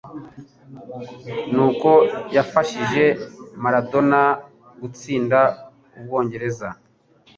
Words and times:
n'uko 1.53 1.89
yafashije 2.35 3.05
Maradona 3.63 4.21
gutsinda 4.81 5.39
Ubwongereza 5.97 6.67